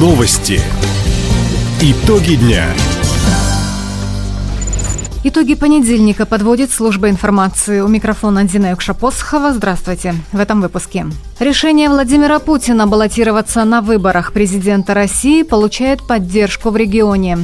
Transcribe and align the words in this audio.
Новости. 0.00 0.58
Итоги 1.82 2.36
дня. 2.36 2.64
Итоги 5.24 5.54
понедельника 5.54 6.24
подводит 6.24 6.70
служба 6.70 7.10
информации. 7.10 7.80
У 7.82 7.88
микрофона 7.88 8.44
Дина 8.44 8.70
Юкшапосхова. 8.70 9.52
Здравствуйте. 9.52 10.14
В 10.32 10.40
этом 10.40 10.62
выпуске. 10.62 11.04
Решение 11.38 11.90
Владимира 11.90 12.38
Путина 12.38 12.86
баллотироваться 12.86 13.62
на 13.64 13.82
выборах 13.82 14.32
президента 14.32 14.94
России 14.94 15.42
получает 15.42 16.06
поддержку 16.06 16.70
в 16.70 16.78
регионе. 16.78 17.36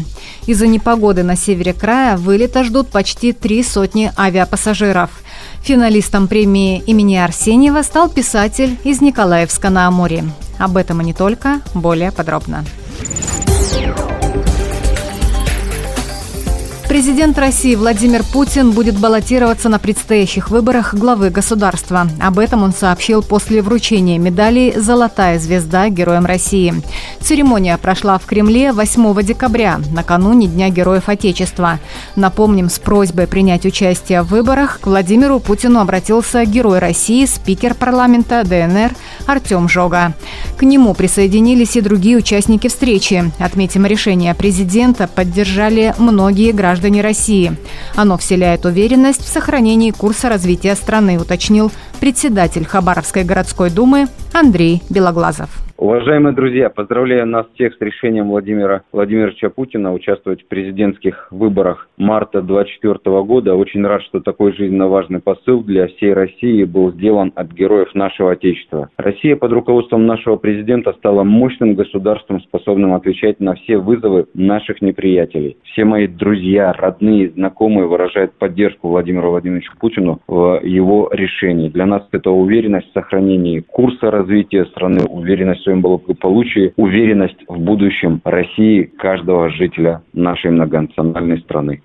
Из-за 0.47 0.67
непогоды 0.67 1.25
на 1.25 1.37
севере 1.37 1.75
края 1.75 2.17
вылета 2.17 2.65
ждут 2.65 2.89
почти 2.89 3.35
три 3.35 3.63
сотни 3.63 4.11
авиапассажиров. 4.17 5.11
Финалистом 5.61 6.27
премии 6.27 6.83
имени 6.87 7.17
Арсеньева 7.17 7.83
стал 7.83 8.09
писатель 8.09 8.79
из 8.83 9.03
Николаевска 9.03 9.69
на 9.69 9.89
Амуре. 9.89 10.25
Об 10.59 10.77
этом 10.77 11.01
и 11.01 11.05
не 11.05 11.13
только, 11.13 11.61
более 11.75 12.13
подробно. 12.13 12.65
Президент 16.97 17.39
России 17.39 17.75
Владимир 17.75 18.23
Путин 18.23 18.71
будет 18.71 18.99
баллотироваться 18.99 19.69
на 19.69 19.79
предстоящих 19.79 20.49
выборах 20.49 20.95
главы 20.95 21.29
государства. 21.29 22.09
Об 22.23 22.39
этом 22.39 22.63
он 22.63 22.73
сообщил 22.73 23.23
после 23.23 23.61
вручения 23.61 24.19
медали 24.19 24.73
«Золотая 24.75 25.39
звезда 25.39 25.91
Героям 25.91 26.25
России». 26.25 26.73
Церемония 27.21 27.77
прошла 27.77 28.17
в 28.17 28.25
Кремле 28.25 28.73
8 28.73 29.23
декабря, 29.23 29.79
накануне 29.93 30.47
Дня 30.47 30.71
Героев 30.71 31.11
Отечества. 31.11 31.81
Напомним, 32.15 32.71
с 32.71 32.79
просьбой 32.79 33.27
принять 33.27 33.67
участие 33.67 34.23
в 34.23 34.29
выборах 34.29 34.81
к 34.81 34.87
Владимиру 34.87 35.39
Путину 35.39 35.81
обратился 35.81 36.47
Герой 36.47 36.79
России, 36.79 37.27
спикер 37.27 37.75
парламента 37.75 38.43
ДНР 38.43 38.95
Артем 39.27 39.69
Жога. 39.69 40.15
К 40.57 40.63
нему 40.63 40.95
присоединились 40.95 41.77
и 41.77 41.83
другие 41.83 42.17
участники 42.17 42.69
встречи. 42.69 43.31
Отметим, 43.39 43.85
решение 43.85 44.35
президента 44.35 45.07
поддержали 45.09 45.95
многие 45.99 46.53
граждане 46.53 46.86
граждане 46.87 47.01
России. 47.01 47.57
Оно 47.97 48.17
вселяет 48.17 48.65
уверенность 48.65 49.25
в 49.25 49.29
сохранении 49.29 49.91
курса 49.91 50.29
развития 50.29 50.77
страны, 50.77 51.19
уточнил 51.19 51.73
председатель 52.01 52.65
Хабаровской 52.65 53.25
городской 53.25 53.71
думы 53.71 54.07
Андрей 54.33 54.83
Белоглазов. 54.91 55.67
Уважаемые 55.79 56.35
друзья, 56.35 56.71
поздравляю 56.71 57.27
нас 57.27 57.47
всех 57.55 57.75
с 57.75 57.81
решением 57.83 58.29
Владимира 58.29 58.83
Владимировича 58.93 59.51
Путина 59.51 59.93
участвовать 59.93 60.43
в 60.43 60.49
президентских 60.49 61.29
выборах 61.31 61.89
марта 61.99 62.41
2024 62.41 63.23
года. 63.23 63.55
Очень 63.55 63.87
рад, 63.87 64.03
что 64.05 64.21
такой 64.21 64.55
жизненно 64.55 64.89
важный 64.89 65.21
посыл 65.21 65.63
для 65.63 65.89
всей 65.89 66.15
России 66.15 66.65
был 66.65 66.93
сделан 66.93 67.31
от 67.35 67.53
героев 67.53 67.95
нашего 67.95 68.33
Отечества. 68.33 68.89
Россия 68.97 69.37
под 69.37 69.53
руководством 69.53 70.07
нашего 70.07 70.37
президента 70.37 70.95
стала 70.95 71.25
мощным 71.25 71.75
государством, 71.75 72.41
способным 72.41 72.95
отвечать 72.95 73.39
на 73.41 73.55
все 73.55 73.77
вызовы 73.77 74.27
наших 74.33 74.81
неприятелей. 74.81 75.59
Все 75.65 75.85
мои 75.85 76.07
друзья, 76.07 76.73
родные, 76.73 77.31
знакомые 77.31 77.87
выражают 77.87 78.33
поддержку 78.33 78.89
Владимиру 78.89 79.31
Владимировичу 79.31 79.73
Путину 79.79 80.21
в 80.27 80.61
его 80.65 81.11
решении. 81.13 81.69
Для 81.69 81.85
нас 81.87 82.03
это 82.13 82.31
уверенность 82.31 82.91
в 82.91 82.93
сохранении 82.93 83.61
курса 83.61 84.11
развития 84.11 84.65
страны, 84.67 85.05
уверенность 85.05 85.63
своем 85.63 85.81
благополучии, 85.81 86.73
уверенность 86.77 87.39
в 87.49 87.59
будущем 87.59 88.21
России 88.25 88.85
каждого 88.85 89.51
жителя 89.51 90.03
нашей 90.13 90.51
многонациональной 90.51 91.41
страны. 91.41 91.83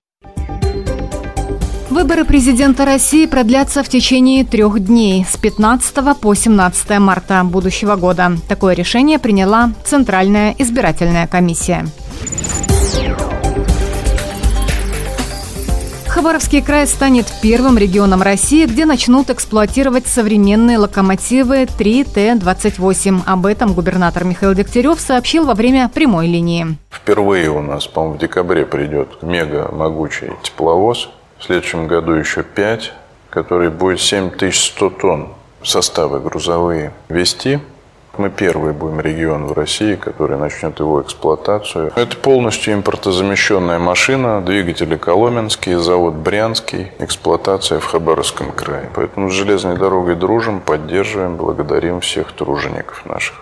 Выборы 1.92 2.24
президента 2.24 2.86
России 2.86 3.26
продлятся 3.26 3.84
в 3.84 3.90
течение 3.90 4.46
трех 4.46 4.80
дней 4.80 5.26
с 5.26 5.36
15 5.36 6.22
по 6.22 6.34
17 6.34 7.00
марта 7.00 7.44
будущего 7.44 7.98
года. 7.98 8.32
Такое 8.48 8.76
решение 8.76 9.20
приняла 9.20 9.72
Центральная 9.84 10.56
избирательная 10.58 11.28
комиссия. 11.28 11.84
Хабаровский 16.12 16.62
край 16.62 16.88
станет 16.88 17.26
первым 17.42 17.78
регионом 17.78 18.22
России, 18.22 18.66
где 18.66 18.86
начнут 18.86 19.30
эксплуатировать 19.30 20.08
современные 20.08 20.78
локомотивы 20.78 21.64
3Т-28. 21.64 23.22
Об 23.26 23.46
этом 23.46 23.74
губернатор 23.74 24.26
Михаил 24.26 24.54
Дегтярев 24.54 25.00
сообщил 25.00 25.46
во 25.46 25.54
время 25.54 25.88
прямой 25.88 26.28
линии. 26.28 26.76
Впервые 26.90 27.50
у 27.50 27.62
нас, 27.62 27.88
по-моему, 27.88 28.18
в 28.18 28.20
декабре 28.20 28.66
придет 28.66 29.24
мега 29.24 29.70
могучий 29.72 30.34
тепловоз. 30.44 31.10
В 31.40 31.46
следующем 31.46 31.88
году 31.88 32.12
еще 32.12 32.44
5, 32.44 32.92
который 33.30 33.70
будет 33.70 34.02
7100 34.02 34.90
тонн 34.90 35.30
составы 35.64 36.20
грузовые 36.20 36.92
вести. 37.08 37.62
Мы 38.18 38.30
первый 38.30 38.74
будем 38.74 39.00
регион 39.00 39.46
в 39.46 39.54
России, 39.54 39.96
который 39.96 40.38
начнет 40.38 40.80
его 40.80 41.02
эксплуатацию. 41.02 41.94
Это 41.96 42.18
полностью 42.18 42.74
импортозамещенная 42.74 43.80
машина, 43.80 44.42
двигатели 44.42 44.98
Коломенские, 44.98 45.80
завод 45.80 46.16
Брянский, 46.16 46.92
эксплуатация 47.00 47.80
в 47.80 47.86
Хабаровском 47.86 48.52
крае. 48.52 48.90
Поэтому 48.94 49.30
с 49.30 49.34
железной 49.34 49.78
дорогой 49.78 50.16
дружим, 50.16 50.60
поддерживаем, 50.60 51.38
благодарим 51.38 52.02
всех 52.02 52.34
тружеников 52.34 53.06
наших. 53.06 53.36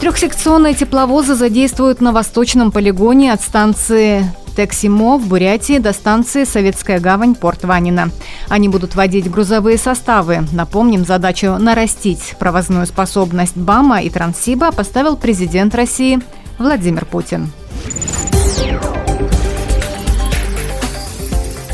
Трехсекционные 0.00 0.74
тепловозы 0.74 1.34
задействуют 1.34 2.00
на 2.02 2.12
восточном 2.12 2.70
полигоне 2.72 3.32
от 3.32 3.40
станции 3.40 4.24
Тексимо 4.56 5.18
в 5.18 5.28
Бурятии 5.28 5.78
до 5.78 5.92
станции 5.92 6.44
Советская 6.44 6.98
гавань 6.98 7.34
Порт 7.34 7.64
Ванина. 7.64 8.10
Они 8.48 8.70
будут 8.70 8.94
водить 8.94 9.30
грузовые 9.30 9.76
составы. 9.76 10.46
Напомним, 10.52 11.04
задачу 11.04 11.56
нарастить 11.58 12.34
провозную 12.38 12.86
способность 12.86 13.56
БАМа 13.56 14.00
и 14.02 14.08
Транссиба 14.08 14.72
поставил 14.72 15.16
президент 15.16 15.74
России 15.74 16.20
Владимир 16.58 17.04
Путин. 17.04 17.52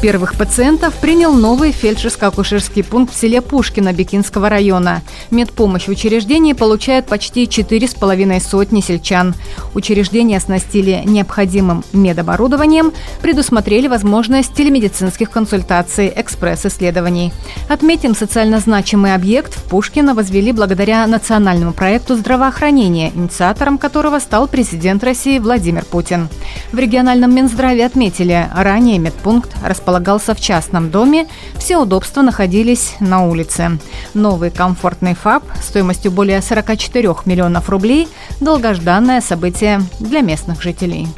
Первых 0.02 0.34
пациентов 0.34 0.94
принял 0.94 1.32
новый 1.32 1.70
фельдшерско-акушерский 1.70 2.82
пункт 2.82 3.14
в 3.14 3.16
селе 3.16 3.40
Пушкино 3.40 3.92
Бекинского 3.92 4.48
района. 4.48 5.02
Медпомощь 5.30 5.86
в 5.86 5.90
учреждении 5.90 6.54
получает 6.54 7.06
почти 7.06 7.48
четыре 7.48 7.86
с 7.86 7.94
половиной 7.94 8.40
сотни 8.40 8.80
сельчан. 8.80 9.32
Учреждение 9.74 10.38
оснастили 10.38 11.02
необходимым 11.04 11.84
медоборудованием, 11.92 12.92
предусмотрели 13.22 13.86
возможность 13.86 14.52
телемедицинских 14.54 15.30
консультаций, 15.30 16.12
экспресс-исследований. 16.16 17.32
Отметим, 17.68 18.16
социально 18.16 18.58
значимый 18.58 19.14
объект 19.14 19.54
в 19.54 19.62
Пушкино 19.68 20.16
возвели 20.16 20.50
благодаря 20.50 21.06
национальному 21.06 21.72
проекту 21.72 22.16
здравоохранения, 22.16 23.12
инициатором 23.14 23.78
которого 23.78 24.18
стал 24.18 24.48
президент 24.48 25.04
России 25.04 25.38
Владимир 25.38 25.84
Путин. 25.84 26.28
В 26.72 26.78
региональном 26.80 27.32
Минздраве 27.32 27.86
отметили, 27.86 28.48
ранее 28.52 28.98
медпункт 28.98 29.52
располагался 29.62 29.91
располагался 29.92 30.34
в 30.34 30.40
частном 30.40 30.90
доме, 30.90 31.26
все 31.58 31.76
удобства 31.76 32.22
находились 32.22 32.94
на 33.00 33.26
улице. 33.26 33.78
Новый 34.14 34.50
комфортный 34.50 35.14
ФАП 35.14 35.42
стоимостью 35.62 36.10
более 36.10 36.40
44 36.40 37.14
миллионов 37.26 37.68
рублей– 37.68 38.08
долгожданное 38.40 39.20
событие 39.20 39.82
для 40.00 40.22
местных 40.22 40.62
жителей. 40.62 41.08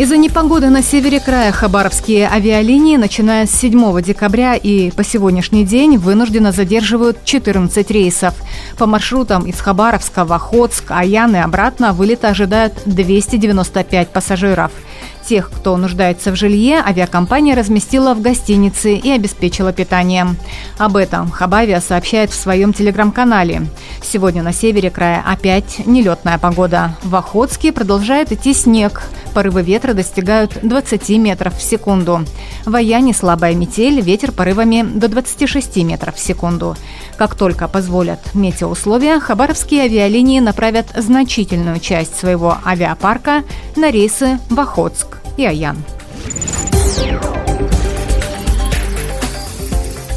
Из-за 0.00 0.16
непогоды 0.16 0.70
на 0.70 0.82
севере 0.82 1.20
края 1.20 1.52
хабаровские 1.52 2.26
авиалинии, 2.26 2.96
начиная 2.96 3.44
с 3.44 3.50
7 3.50 4.00
декабря 4.00 4.54
и 4.54 4.90
по 4.92 5.04
сегодняшний 5.04 5.62
день, 5.66 5.98
вынужденно 5.98 6.52
задерживают 6.52 7.22
14 7.24 7.90
рейсов. 7.90 8.32
По 8.78 8.86
маршрутам 8.86 9.44
из 9.44 9.60
Хабаровска 9.60 10.24
в 10.24 10.32
Охотск, 10.32 10.84
Аян 10.88 11.36
и 11.36 11.38
обратно 11.38 11.92
вылета 11.92 12.28
ожидают 12.28 12.72
295 12.86 14.08
пассажиров– 14.08 14.72
Тех, 15.26 15.50
кто 15.50 15.76
нуждается 15.76 16.32
в 16.32 16.36
жилье, 16.36 16.82
авиакомпания 16.84 17.54
разместила 17.54 18.14
в 18.14 18.20
гостинице 18.20 18.94
и 18.94 19.10
обеспечила 19.10 19.72
питанием. 19.72 20.36
Об 20.76 20.96
этом 20.96 21.30
Хабавия 21.30 21.80
сообщает 21.80 22.30
в 22.30 22.34
своем 22.34 22.72
телеграм-канале. 22.72 23.68
Сегодня 24.02 24.42
на 24.42 24.52
севере 24.52 24.90
края 24.90 25.22
опять 25.24 25.86
нелетная 25.86 26.38
погода. 26.38 26.96
В 27.04 27.14
Охотске 27.14 27.70
продолжает 27.72 28.32
идти 28.32 28.52
снег. 28.52 29.02
Порывы 29.32 29.62
ветра 29.62 29.94
достигают 29.94 30.58
20 30.62 31.08
метров 31.10 31.56
в 31.56 31.62
секунду. 31.62 32.24
В 32.66 32.74
Аяне 32.74 33.14
слабая 33.14 33.54
метель, 33.54 34.00
ветер 34.00 34.32
порывами 34.32 34.82
до 34.82 35.06
26 35.08 35.76
метров 35.84 36.16
в 36.16 36.20
секунду. 36.20 36.76
Как 37.16 37.36
только 37.36 37.68
позволят 37.68 38.34
метеоусловия, 38.34 39.20
хабаровские 39.20 39.82
авиалинии 39.82 40.40
направят 40.40 40.86
значительную 40.96 41.78
часть 41.78 42.18
своего 42.18 42.56
авиапарка 42.64 43.44
на 43.76 43.90
рейсы 43.90 44.40
в 44.48 44.58
Охотск 44.58 44.99
и 45.36 45.44
Аян. 45.44 45.76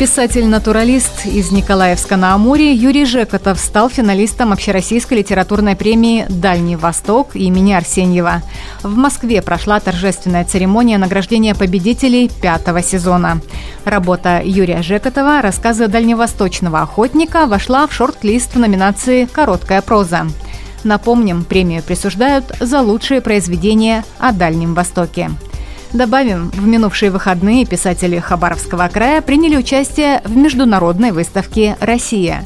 Писатель-натуралист 0.03 1.25
из 1.25 1.51
Николаевска 1.51 2.17
на 2.17 2.33
Амуре 2.33 2.73
Юрий 2.73 3.05
Жекотов 3.05 3.57
стал 3.57 3.89
финалистом 3.89 4.51
Общероссийской 4.51 5.19
литературной 5.19 5.77
премии 5.77 6.25
«Дальний 6.27 6.75
Восток» 6.75 7.35
имени 7.35 7.71
Арсеньева. 7.71 8.41
В 8.81 8.97
Москве 8.97 9.41
прошла 9.41 9.79
торжественная 9.79 10.43
церемония 10.43 10.97
награждения 10.97 11.55
победителей 11.55 12.29
пятого 12.41 12.81
сезона. 12.81 13.39
Работа 13.85 14.41
Юрия 14.43 14.81
Жекотова 14.81 15.41
«Рассказы 15.41 15.87
дальневосточного 15.87 16.81
охотника» 16.81 17.45
вошла 17.45 17.87
в 17.87 17.93
шорт-лист 17.93 18.55
в 18.55 18.59
номинации 18.59 19.23
«Короткая 19.31 19.81
проза». 19.81 20.27
Напомним, 20.83 21.43
премию 21.43 21.81
присуждают 21.81 22.45
за 22.59 22.81
лучшие 22.81 23.21
произведения 23.21 24.03
о 24.19 24.31
Дальнем 24.31 24.73
Востоке. 24.73 25.31
Добавим, 25.93 26.49
в 26.49 26.65
минувшие 26.65 27.11
выходные 27.11 27.65
писатели 27.65 28.17
Хабаровского 28.17 28.89
края 28.91 29.21
приняли 29.21 29.55
участие 29.55 30.21
в 30.25 30.35
международной 30.35 31.11
выставке 31.11 31.77
«Россия». 31.79 32.43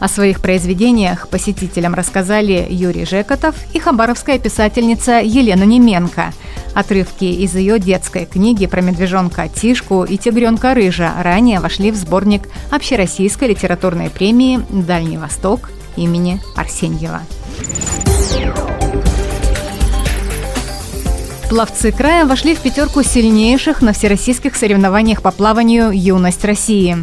О 0.00 0.08
своих 0.08 0.40
произведениях 0.40 1.28
посетителям 1.28 1.94
рассказали 1.94 2.66
Юрий 2.70 3.04
Жекотов 3.04 3.56
и 3.72 3.80
хабаровская 3.80 4.38
писательница 4.38 5.20
Елена 5.20 5.64
Неменко. 5.64 6.32
Отрывки 6.74 7.24
из 7.24 7.56
ее 7.56 7.80
детской 7.80 8.24
книги 8.24 8.66
про 8.66 8.80
медвежонка 8.80 9.48
Тишку 9.48 10.04
и 10.04 10.16
тигренка 10.16 10.74
Рыжа 10.74 11.12
ранее 11.20 11.58
вошли 11.58 11.90
в 11.90 11.96
сборник 11.96 12.42
Общероссийской 12.70 13.48
литературной 13.48 14.10
премии 14.10 14.60
«Дальний 14.70 15.18
Восток» 15.18 15.70
имени 16.02 16.40
Арсеньева. 16.56 17.22
Пловцы 21.48 21.92
края 21.92 22.26
вошли 22.26 22.54
в 22.54 22.60
пятерку 22.60 23.02
сильнейших 23.02 23.80
на 23.80 23.94
всероссийских 23.94 24.54
соревнованиях 24.54 25.22
по 25.22 25.30
плаванию 25.30 25.90
«Юность 25.92 26.44
России». 26.44 26.98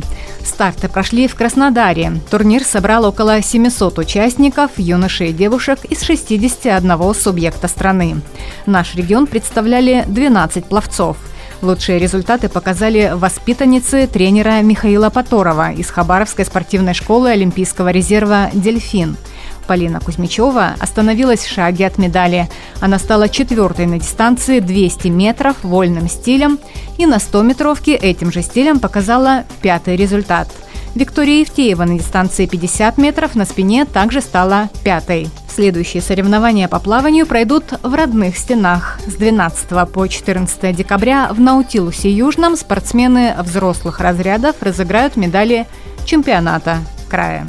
Старты 0.45 0.87
прошли 0.87 1.27
в 1.27 1.33
Краснодаре. 1.33 2.21
Турнир 2.29 2.63
собрал 2.63 3.05
около 3.05 3.41
700 3.41 3.97
участников, 3.97 4.71
юношей 4.77 5.31
и 5.31 5.33
девушек 5.33 5.83
из 5.85 6.03
61 6.03 7.13
субъекта 7.15 7.67
страны. 7.67 8.21
Наш 8.67 8.93
регион 8.93 9.25
представляли 9.25 10.03
12 10.07 10.65
пловцов. 10.65 11.17
Лучшие 11.65 11.97
результаты 11.97 12.47
показали 12.47 13.13
воспитанницы 13.15 14.05
тренера 14.05 14.61
Михаила 14.61 15.09
Поторова 15.09 15.71
из 15.71 15.89
Хабаровской 15.89 16.45
спортивной 16.45 16.93
школы 16.93 17.31
Олимпийского 17.31 17.89
резерва 17.89 18.51
«Дельфин». 18.53 19.17
Полина 19.65 19.99
Кузьмичева 19.99 20.75
остановилась 20.79 21.39
в 21.39 21.51
шаге 21.51 21.87
от 21.87 21.97
медали. 21.97 22.47
Она 22.81 22.99
стала 22.99 23.29
четвертой 23.29 23.87
на 23.87 23.97
дистанции 23.97 24.59
200 24.59 25.07
метров 25.07 25.55
вольным 25.63 26.07
стилем 26.07 26.59
и 26.99 27.07
на 27.07 27.15
100-метровке 27.15 27.95
этим 27.95 28.31
же 28.31 28.43
стилем 28.43 28.79
показала 28.79 29.45
пятый 29.63 29.95
результат. 29.95 30.47
Виктория 30.93 31.39
Евтеева 31.39 31.83
на 31.85 31.97
дистанции 31.97 32.45
50 32.45 32.99
метров 32.99 33.33
на 33.33 33.43
спине 33.43 33.85
также 33.85 34.21
стала 34.21 34.69
пятой. 34.83 35.31
Следующие 35.55 36.01
соревнования 36.01 36.67
по 36.67 36.81
плаванию 36.81 37.25
пройдут 37.25 37.63
в 37.81 37.93
родных 37.93 38.37
стенах. 38.37 38.99
С 39.07 39.13
12 39.13 39.89
по 39.89 40.05
14 40.05 40.75
декабря 40.75 41.29
в 41.31 41.39
Наутилусе 41.39 42.11
Южном 42.11 42.57
спортсмены 42.57 43.33
взрослых 43.41 44.01
разрядов 44.01 44.57
разыграют 44.59 45.15
медали 45.15 45.65
чемпионата 46.03 46.79
края. 47.09 47.47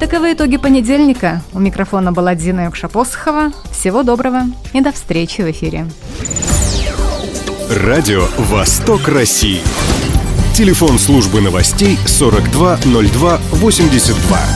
Таковы 0.00 0.32
итоги 0.32 0.56
понедельника. 0.56 1.42
У 1.52 1.60
микрофона 1.60 2.10
была 2.10 2.34
Дина 2.34 2.64
Юкшапосхова. 2.64 3.52
Всего 3.70 4.02
доброго 4.02 4.46
и 4.72 4.80
до 4.80 4.90
встречи 4.90 5.42
в 5.42 5.50
эфире. 5.52 5.86
Радио 7.70 8.26
«Восток 8.36 9.06
России». 9.06 9.60
Телефон 10.54 10.98
службы 10.98 11.40
новостей 11.40 11.96
420282. 12.04 14.55